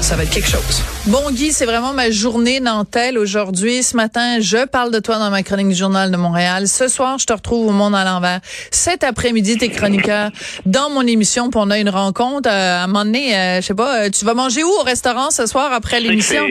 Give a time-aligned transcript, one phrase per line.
[0.00, 0.82] Ça va être quelque chose.
[1.06, 3.82] Bon, Guy, c'est vraiment ma journée Nantel aujourd'hui.
[3.82, 6.68] Ce matin, je parle de toi dans ma chronique du Journal de Montréal.
[6.68, 8.40] Ce soir, je te retrouve au Monde à l'envers.
[8.70, 10.30] Cet après-midi, t'es chroniqueur
[10.64, 12.48] dans mon émission pour on a une rencontre.
[12.48, 14.82] Euh, à un moment donné, euh, je sais pas, euh, tu vas manger où au
[14.84, 16.46] restaurant ce soir après l'émission?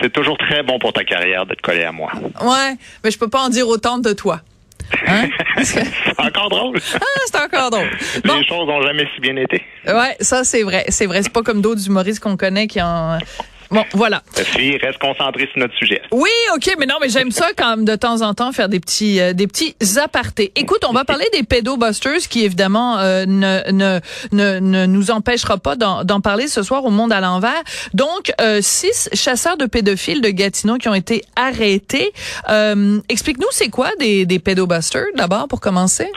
[0.00, 2.10] C'est toujours très bon pour ta carrière de te coller à moi.
[2.42, 4.40] Ouais, mais je peux pas en dire autant de toi.
[5.06, 5.28] Hein?
[5.62, 5.84] c'est
[6.18, 6.78] encore drôle.
[6.94, 7.90] Ah, c'est encore drôle.
[8.24, 9.62] Les choses n'ont jamais si bien été.
[9.86, 10.84] Ouais, ça c'est vrai.
[10.88, 11.22] C'est vrai.
[11.22, 13.18] C'est pas comme d'autres humoristes qu'on connaît qui ont
[13.72, 14.22] Bon, voilà.
[14.36, 16.02] Fille, reste concentré sur notre sujet.
[16.12, 18.80] Oui, OK, mais non, mais j'aime ça quand même de temps en temps faire des
[18.80, 20.52] petits euh, des petits apartés.
[20.56, 24.00] Écoute, on va parler des pédobusters qui évidemment euh, ne, ne,
[24.32, 27.62] ne, ne nous empêchera pas d'en parler ce soir au Monde à l'envers.
[27.94, 32.12] Donc, euh, six chasseurs de pédophiles de Gatineau qui ont été arrêtés.
[33.08, 36.08] Explique-nous, c'est quoi des, des pédobusters d'abord pour commencer?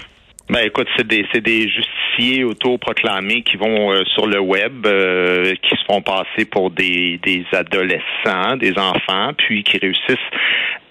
[0.50, 1.68] Ben écoute, c'est des c'est des
[2.16, 7.20] justiciers autoproclamés qui vont euh, sur le web, euh, qui se font passer pour des
[7.24, 10.18] des adolescents, des enfants, puis qui réussissent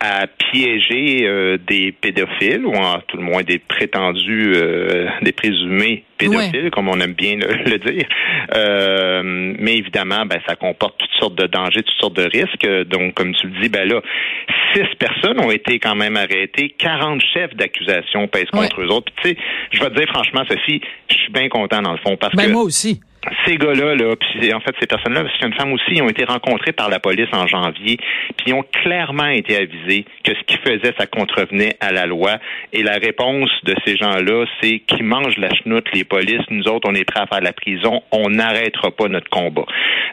[0.05, 6.05] à piéger euh, des pédophiles ou en tout le moins des prétendus, euh, des présumés
[6.19, 8.06] pédophiles, comme on aime bien le, dire.
[8.55, 12.88] Euh, mais évidemment, ben, ça comporte toutes sortes de dangers, toutes sortes de risques.
[12.88, 14.02] Donc, comme tu le dis, ben là,
[14.74, 19.11] six personnes ont été quand même arrêtées, 40 chefs d'accusation pèsent contre eux autres.
[19.22, 19.36] tu sais,
[19.72, 22.46] je vais te dire franchement, Sophie, je suis bien content dans le fond parce ben,
[22.46, 23.00] que moi aussi
[23.47, 26.08] ces gars-là, là, puis en fait ces personnes-là, parce qu'il une femme aussi, ils ont
[26.08, 27.97] été rencontrés par la police en janvier,
[28.36, 32.39] puis ils ont clairement été avisés que ce qu'ils faisaient, ça contrevenait à la loi.
[32.72, 36.42] Et la réponse de ces gens-là, c'est qu'ils mangent la chenoute, les polices.
[36.50, 39.67] Nous autres, on est prêts à faire la prison, on n'arrêtera pas notre combat.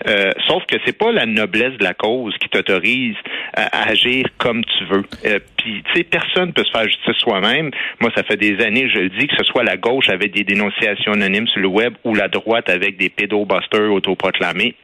[0.08, 3.16] Euh, sauf que c'est pas la noblesse de la cause qui t'autorise
[3.54, 5.04] à agir comme tu veux.
[5.26, 7.72] Euh, puis, tu sais, personne peut se faire justice soi-même.
[8.00, 10.44] Moi, ça fait des années, je le dis, que ce soit la gauche avec des
[10.44, 14.76] dénonciations anonymes sur le web ou la droite avec des pédobusters autoproclamés.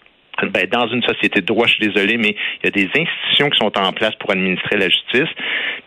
[0.52, 3.50] Ben, dans une société de droit, je suis désolé, mais il y a des institutions
[3.50, 5.30] qui sont en place pour administrer la justice.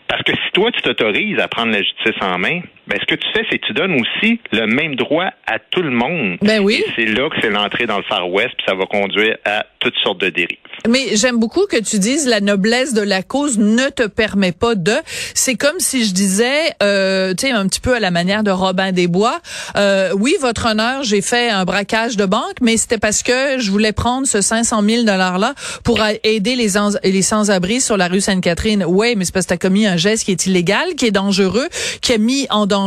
[0.08, 3.14] Parce que si toi, tu t'autorises à prendre la justice en main, ben, ce que
[3.14, 6.38] tu fais, c'est que tu donnes aussi le même droit à tout le monde.
[6.42, 6.82] Ben oui.
[6.96, 9.94] c'est là que c'est l'entrée dans le Far West, puis ça va conduire à toutes
[10.02, 10.58] sortes de dérives.
[10.88, 14.74] Mais j'aime beaucoup que tu dises la noblesse de la cause ne te permet pas
[14.74, 14.94] de.
[15.34, 18.50] C'est comme si je disais, euh, tu sais, un petit peu à la manière de
[18.50, 19.38] Robin des Bois.
[19.76, 23.70] Euh, oui, votre honneur, j'ai fait un braquage de banque, mais c'était parce que je
[23.70, 26.70] voulais prendre ce 500 000 dollars là pour aider les,
[27.04, 28.84] les sans-abri sur la rue Sainte-Catherine.
[28.84, 31.12] Oui, mais c'est parce que tu as commis un geste qui est illégal, qui est
[31.12, 31.68] dangereux,
[32.00, 32.79] qui a mis en danger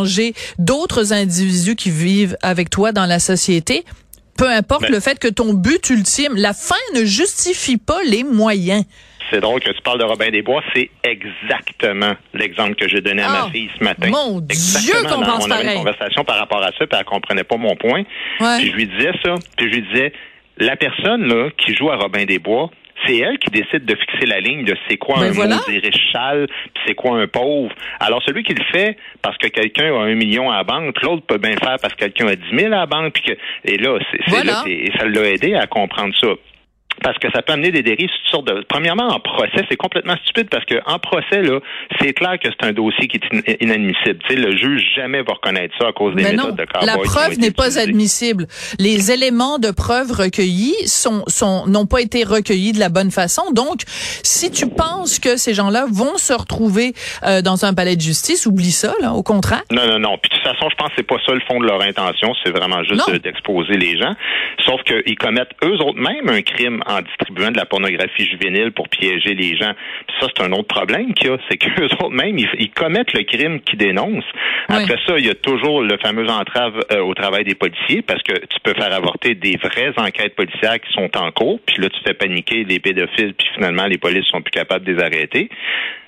[0.57, 3.83] d'autres individus qui vivent avec toi dans la société
[4.37, 8.83] peu importe le fait que ton but ultime, la fin ne justifie pas les moyens.
[9.31, 13.21] C'est drôle que tu parles de Robin des Bois, c'est exactement l'exemple que j'ai donné
[13.23, 14.09] à ma oh, fille ce matin.
[14.09, 17.43] Mon Dieu, qu'on pense On avait une conversation par rapport à ça, puis elle comprenait
[17.43, 18.03] pas mon point.
[18.37, 20.13] Puis je lui disais ça, puis je lui disais,
[20.57, 22.69] la personne là qui joue à Robin des Bois,
[23.05, 25.57] c'est elle qui décide de fixer la ligne de c'est quoi ben un voilà.
[25.67, 27.73] riche puis c'est quoi un pauvre.
[27.99, 31.25] Alors celui qui le fait parce que quelqu'un a un million à la banque, l'autre
[31.25, 33.33] peut bien faire parce que quelqu'un a dix mille à la banque, puis que
[33.65, 36.29] et là, c'est là, et ça l'a aidé à comprendre ça
[37.01, 38.63] parce que ça peut amener des dérives sortes de.
[38.67, 41.59] Premièrement, en procès, c'est complètement stupide parce que en procès là,
[41.99, 44.19] c'est clair que c'est un dossier qui est inadmissible.
[44.27, 47.39] Tu sais, le juge jamais va reconnaître ça à cause des méthodes de La preuve
[47.39, 48.47] n'est pas admissible.
[48.79, 53.51] Les éléments de preuve recueillis sont sont n'ont pas été recueillis de la bonne façon.
[53.51, 56.93] Donc, si tu penses que ces gens-là vont se retrouver
[57.23, 58.93] euh, dans un palais de justice, oublie ça.
[59.01, 59.63] Là, au contraire.
[59.71, 60.17] Non, non, non.
[60.17, 62.33] Puis de toute façon, je pense que c'est pas ça le fond de leur intention.
[62.43, 64.13] C'est vraiment juste d'exposer les gens.
[64.65, 68.89] Sauf qu'ils commettent eux autres même un crime en distribuant de la pornographie juvénile pour
[68.89, 69.73] piéger les gens.
[70.19, 73.23] ça, c'est un autre problème qu'il y a, c'est qu'eux autres même, ils, commettent le
[73.23, 74.23] crime qu'ils dénoncent.
[74.67, 78.23] Après ça, il y a toujours le fameux entrave euh, au travail des policiers, parce
[78.23, 81.89] que tu peux faire avorter des vraies enquêtes policières qui sont en cours, puis là,
[81.89, 85.49] tu fais paniquer les pédophiles, puis finalement, les polices sont plus capables de les arrêter.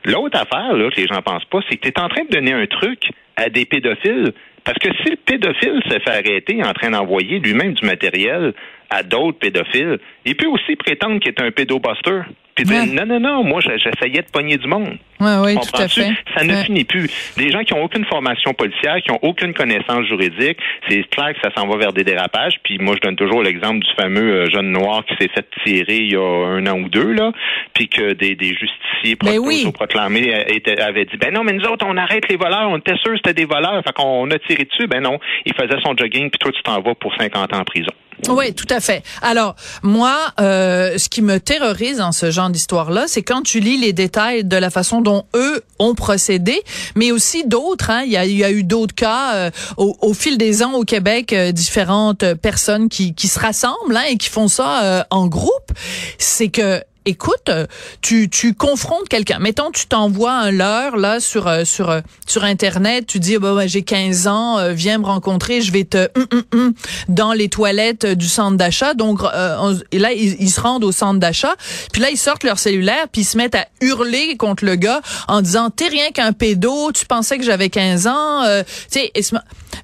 [0.05, 2.29] L'autre affaire, là, que les gens pensent pas, c'est que tu es en train de
[2.29, 4.33] donner un truc à des pédophiles
[4.65, 8.53] parce que si le pédophile se fait arrêter en train d'envoyer lui-même du matériel
[8.89, 12.21] à d'autres pédophiles, il peut aussi prétendre qu'il est un pédobuster.
[12.55, 14.97] puis dire non, non, non, moi, j'essayais de pogner du monde.
[15.19, 16.11] Oui, oui, tout à fait.
[16.35, 17.09] Ça ne finit plus.
[17.37, 20.57] Des gens qui ont aucune formation policière, qui ont aucune connaissance juridique,
[20.89, 22.55] c'est clair que ça s'en va vers des dérapages.
[22.63, 25.97] Puis moi, je donne toujours l'exemple du fameux euh, jeune noir qui s'est fait tirer
[25.97, 27.31] il y a un an ou deux, là,
[27.73, 29.65] puis que des, des justiciers ben oui.
[29.73, 32.97] proclamés euh, avaient dit, ben non, mais nous autres, on arrête les voleurs, on était
[32.97, 34.87] sûr que c'était des voleurs, fait qu'on a tiré dessus.
[34.87, 37.63] Ben non, il faisait son jogging, puis toi, tu t'en vas pour 50 ans en
[37.63, 37.91] prison.
[38.29, 39.03] Oui, tout à fait.
[39.21, 43.77] Alors, moi, euh, ce qui me terrorise dans ce genre d'histoire-là, c'est quand tu lis
[43.77, 46.63] les détails de la façon dont eux ont procédé,
[46.95, 47.89] mais aussi d'autres.
[47.89, 51.51] Hein, il, y a, eu d'autres cas euh, au, fil des ans au Québec, euh,
[51.51, 55.71] différentes personnes qui, qui se rassemblent hein, et qui font ça en groupe.
[56.17, 57.51] C'est que écoute,
[58.01, 59.39] tu, tu confrontes quelqu'un.
[59.39, 63.05] Mettons, tu t'envoies un leurre là sur euh, sur euh, sur internet.
[63.07, 66.43] Tu dis, bah, j'ai 15 ans, euh, viens me rencontrer, je vais te hum, hum,
[66.53, 66.73] hum,
[67.07, 68.93] dans les toilettes du centre d'achat.
[68.93, 69.21] Donc
[69.91, 71.55] et là, ils, se rendent au centre d'achat.
[71.91, 75.01] Puis là, ils sortent leur cellulaire, puis ils se mettent à hurler contre le gars
[75.27, 78.43] en disant, t'es rien qu'un pédo, tu pensais que j'avais 15 ans.
[78.91, 79.11] tu sais,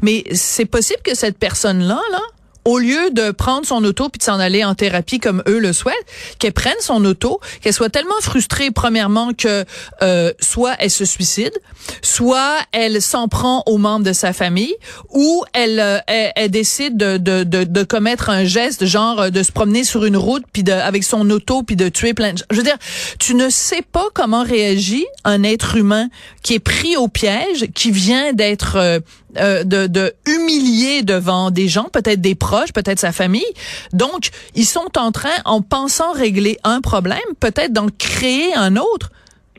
[0.01, 2.21] mais c'est possible que cette personne là, là
[2.65, 5.73] au lieu de prendre son auto puis de s'en aller en thérapie comme eux le
[5.73, 5.95] souhaitent,
[6.39, 9.65] qu'elle prenne son auto, qu'elle soit tellement frustrée premièrement que
[10.01, 11.53] euh, soit elle se suicide,
[12.01, 14.75] soit elle s'en prend aux membres de sa famille,
[15.09, 19.51] ou elle euh, elle, décide de, de, de, commettre un geste genre euh, de se
[19.51, 22.45] promener sur une route puis de avec son auto puis de tuer plein de gens.
[22.51, 22.77] Je veux dire,
[23.19, 26.09] tu ne sais pas comment réagit un être humain
[26.43, 29.01] qui est pris au piège, qui vient d'être
[29.37, 33.45] euh, de, de humilier devant des gens, peut-être des proches, peut-être sa famille.
[33.93, 39.09] Donc, ils sont en train, en pensant régler un problème, peut-être d'en créer un autre.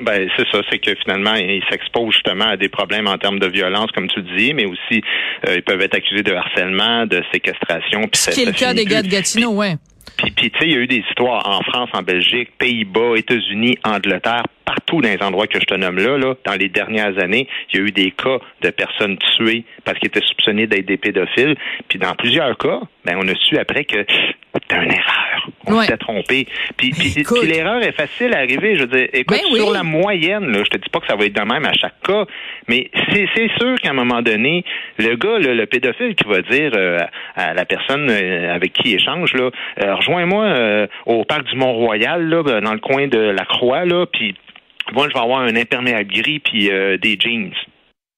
[0.00, 3.46] Ben c'est ça, c'est que finalement ils s'exposent justement à des problèmes en termes de
[3.46, 5.02] violence, comme tu dis, mais aussi
[5.46, 8.08] euh, ils peuvent être accusés de harcèlement, de séquestration.
[8.12, 9.76] Ce qui est le cas des gars de Gatineau, ouais.
[10.16, 13.16] Puis, puis tu sais, il y a eu des histoires en France, en Belgique, Pays-Bas,
[13.16, 17.18] États-Unis, Angleterre, partout dans les endroits que je te nomme là, là, dans les dernières
[17.18, 20.86] années, il y a eu des cas de personnes tuées parce qu'ils étaient soupçonnés d'être
[20.86, 21.56] des pédophiles.
[21.88, 24.04] Puis dans plusieurs cas, ben on a su après que
[24.54, 25.48] c'était une erreur.
[25.66, 26.46] On s'était trompé.
[26.76, 28.76] Puis, puis, l'erreur est facile à arriver.
[28.76, 31.16] Je veux dire, écoute, ben sur la moyenne, là, je te dis pas que ça
[31.16, 32.26] va être de même à chaque cas,
[32.68, 34.64] mais c'est, c'est sûr qu'à un moment donné,
[34.98, 36.98] le gars, le pédophile qui va dire euh,
[37.34, 39.50] à la personne euh, avec qui il échange, là,
[39.82, 44.34] euh, rejoins-moi au parc du Mont-Royal, là, dans le coin de la Croix, là, puis
[44.92, 47.52] moi, je vais avoir un imperméable gris puis des jeans.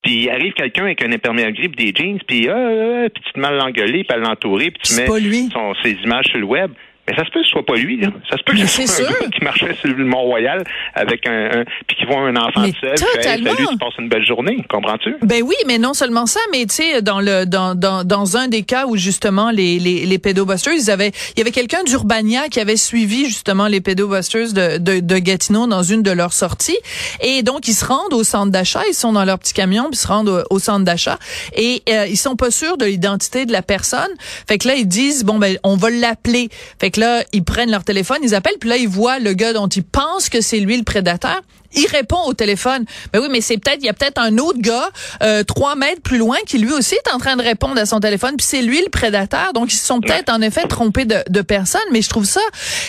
[0.04, 3.40] Puis il arrive quelqu'un avec un imperméable gris des jeans, puis, euh, puis tu te
[3.40, 5.06] mal l'engueuler, puis l'entourer, puis tu mets
[5.50, 6.70] son, ses images sur le web.
[7.06, 8.08] Mais ça se peut que ce soit pas lui, là.
[8.30, 10.64] Ça se peut que ce soit un gars qui marchait sur le Mont-Royal
[10.94, 13.50] avec un, un puis qui voit un enfant mais seul, totalement.
[13.50, 15.16] Fait, salut, tu passes une belle journée, comprends-tu?
[15.22, 18.48] Ben oui, mais non seulement ça, mais tu sais, dans le dans, dans, dans un
[18.48, 22.48] des cas où justement les les, les pédobusters, ils avaient il y avait quelqu'un d'Urbania
[22.48, 26.78] qui avait suivi justement les pédobusters de, de, de Gatineau dans une de leurs sorties,
[27.20, 29.98] et donc ils se rendent au centre d'achat, ils sont dans leur petit camion, puis
[29.98, 31.18] ils se rendent au, centre d'achat,
[31.54, 34.10] et euh, ils sont pas sûrs de l'identité de la personne.
[34.48, 36.48] Fait que là ils disent bon ben on va l'appeler.
[36.78, 39.68] Fait là, ils prennent leur téléphone, ils appellent, puis là, ils voient le gars dont
[39.68, 41.40] ils pensent que c'est lui le prédateur.
[41.76, 42.84] Il répond au téléphone.
[43.12, 44.90] Ben oui, mais c'est peut-être, il y a peut-être un autre gars,
[45.22, 47.98] euh, trois mètres plus loin, qui lui aussi est en train de répondre à son
[47.98, 49.52] téléphone, puis c'est lui le prédateur.
[49.52, 52.40] Donc, ils se sont peut-être en effet trompés de, de personne, mais je trouve ça.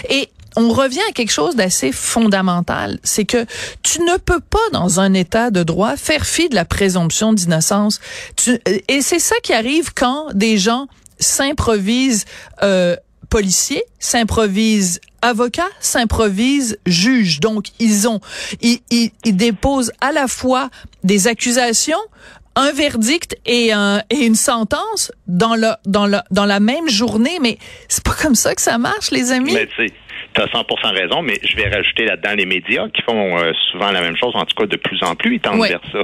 [0.09, 3.45] Et on revient à quelque chose d'assez fondamental, c'est que
[3.83, 7.99] tu ne peux pas dans un état de droit faire fi de la présomption d'innocence.
[8.87, 10.87] Et c'est ça qui arrive quand des gens
[11.19, 12.25] s'improvisent
[12.63, 12.95] euh,
[13.29, 17.39] policiers, s'improvisent avocats, s'improvisent juges.
[17.39, 18.19] Donc, ils ont,
[18.61, 20.69] ils, déposent à la fois
[21.03, 21.99] des accusations,
[22.55, 27.39] un verdict et, un, et une sentence dans, le, dans, le, dans la même journée.
[27.41, 27.57] Mais
[27.89, 29.55] c'est pas comme ça que ça marche, les amis?
[30.35, 33.91] Tu as 100 raison, mais je vais rajouter là-dedans les médias qui font euh, souvent
[33.91, 36.03] la même chose, en tout cas de plus en plus, ils tendent vers ça.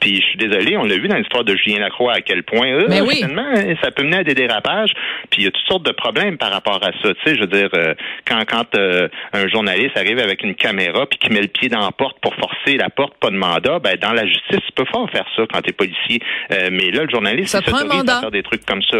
[0.00, 2.68] Puis je suis désolé, on l'a vu dans l'histoire de Julien Lacroix à quel point,
[2.68, 4.92] euh, finalement, ça peut mener à des dérapages.
[5.30, 7.14] Puis il y a toutes sortes de problèmes par rapport à ça.
[7.14, 7.94] Tu sais, je veux dire, euh,
[8.26, 11.80] quand quand euh, un journaliste arrive avec une caméra puis qui met le pied dans
[11.80, 14.84] la porte pour forcer la porte, pas de mandat, ben dans la justice, tu peux
[14.84, 16.20] pas faire ça quand tu es policier.
[16.50, 18.98] mais là, le journaliste, ça il à faire des trucs comme ça.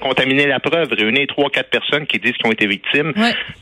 [0.00, 3.12] contaminer la preuve, réunir trois, quatre personnes qui disent qu'ils ont été victimes,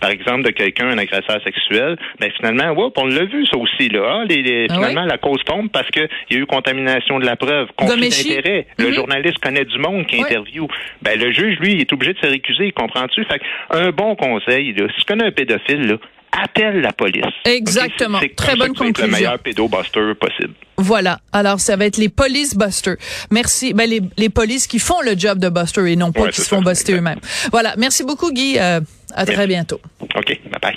[0.01, 4.21] par exemple, de quelqu'un, un agresseur sexuel, ben finalement, on l'a vu ça aussi là.
[4.21, 7.37] Ah, les, ah finalement, la cause tombe parce qu'il y a eu contamination de la
[7.37, 8.67] preuve, conflit d'intérêt.
[8.79, 8.95] Le mhm.
[8.95, 10.69] journaliste connaît du monde qui interview.
[11.03, 13.25] Ben le juge, lui, il est obligé de se récuser, comprends-tu?
[13.25, 15.97] Fait un bon conseil, là, si tu connais un pédophile, là,
[16.43, 17.25] appelle la police.
[17.45, 18.21] Exactement.
[18.37, 19.07] Très bonne conclusion.
[19.07, 20.55] le meilleur pédobuster possible.
[20.77, 21.21] Voilà.
[21.33, 22.97] Alors, ça va être les police busters.
[23.31, 23.73] Merci.
[23.73, 26.49] Ben, les, les polices qui font le job de buster et non pas qui se
[26.49, 27.21] font buster eux-mêmes.
[27.53, 27.75] Voilà.
[27.79, 28.59] Merci beaucoup, Guy.
[28.59, 28.81] Euh,
[29.15, 29.81] à très bientôt.
[30.01, 30.27] OK.
[30.51, 30.75] Bye bye.